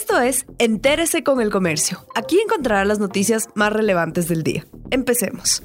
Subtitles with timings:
[0.00, 2.06] Esto es Entérese con el Comercio.
[2.14, 4.64] Aquí encontrará las noticias más relevantes del día.
[4.92, 5.60] Empecemos.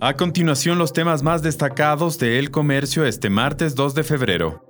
[0.00, 4.67] A continuación, los temas más destacados de El Comercio este martes 2 de febrero.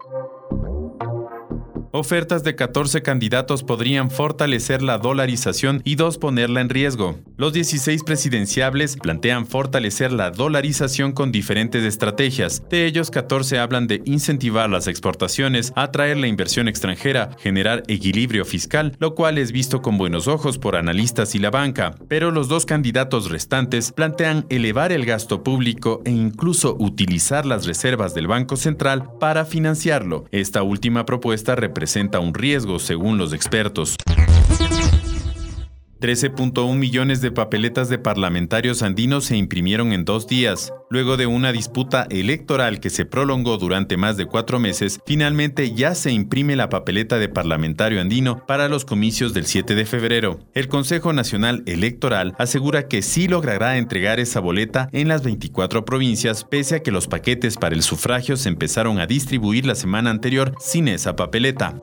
[1.98, 7.18] Ofertas de 14 candidatos podrían fortalecer la dolarización y dos ponerla en riesgo.
[7.36, 12.62] Los 16 presidenciables plantean fortalecer la dolarización con diferentes estrategias.
[12.70, 18.94] De ellos, 14 hablan de incentivar las exportaciones, atraer la inversión extranjera, generar equilibrio fiscal,
[19.00, 21.96] lo cual es visto con buenos ojos por analistas y la banca.
[22.06, 28.14] Pero los dos candidatos restantes plantean elevar el gasto público e incluso utilizar las reservas
[28.14, 30.26] del Banco Central para financiarlo.
[30.30, 33.96] Esta última propuesta representa presenta un riesgo según los expertos.
[36.00, 40.72] 13.1 millones de papeletas de parlamentarios andinos se imprimieron en dos días.
[40.90, 45.96] Luego de una disputa electoral que se prolongó durante más de cuatro meses, finalmente ya
[45.96, 50.38] se imprime la papeleta de parlamentario andino para los comicios del 7 de febrero.
[50.54, 56.44] El Consejo Nacional Electoral asegura que sí logrará entregar esa boleta en las 24 provincias,
[56.44, 60.54] pese a que los paquetes para el sufragio se empezaron a distribuir la semana anterior
[60.60, 61.82] sin esa papeleta.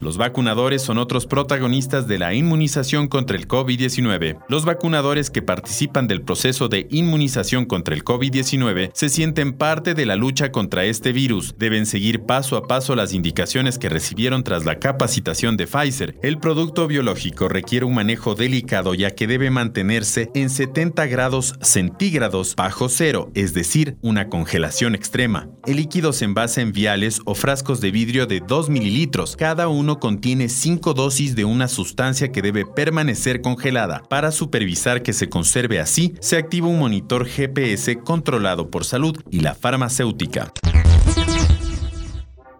[0.00, 4.38] Los vacunadores son otros protagonistas de la inmunización contra el COVID-19.
[4.48, 10.06] Los vacunadores que participan del proceso de inmunización contra el COVID-19 se sienten parte de
[10.06, 11.56] la lucha contra este virus.
[11.58, 16.16] Deben seguir paso a paso las indicaciones que recibieron tras la capacitación de Pfizer.
[16.22, 22.54] El producto biológico requiere un manejo delicado ya que debe mantenerse en 70 grados centígrados
[22.54, 25.48] bajo cero, es decir, una congelación extrema.
[25.66, 29.66] El líquido se envasa en viales o frascos de vidrio de 2 mililitros, cada
[29.96, 34.02] contiene 5 dosis de una sustancia que debe permanecer congelada.
[34.08, 39.40] Para supervisar que se conserve así, se activa un monitor GPS controlado por salud y
[39.40, 40.52] la farmacéutica.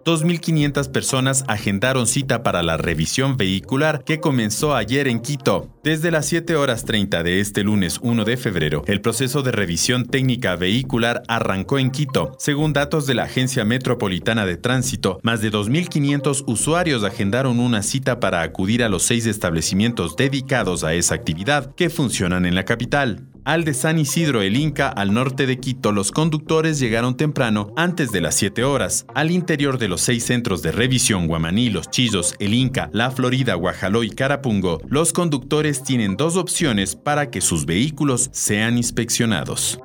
[0.03, 5.69] 2.500 personas agendaron cita para la revisión vehicular que comenzó ayer en Quito.
[5.83, 10.05] Desde las 7 horas 30 de este lunes 1 de febrero, el proceso de revisión
[10.05, 12.35] técnica vehicular arrancó en Quito.
[12.37, 18.19] Según datos de la Agencia Metropolitana de Tránsito, más de 2.500 usuarios agendaron una cita
[18.19, 23.28] para acudir a los seis establecimientos dedicados a esa actividad que funcionan en la capital.
[23.49, 28.11] Al de San Isidro el Inca, al norte de Quito, los conductores llegaron temprano, antes
[28.11, 29.07] de las 7 horas.
[29.15, 33.55] Al interior de los seis centros de revisión Guamaní, Los Chillos, El Inca, La Florida,
[33.55, 39.79] Guajaló y Carapungo, los conductores tienen dos opciones para que sus vehículos sean inspeccionados.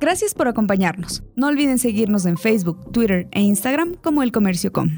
[0.00, 1.24] Gracias por acompañarnos.
[1.34, 4.96] No olviden seguirnos en Facebook, Twitter e Instagram como El Comercio Com.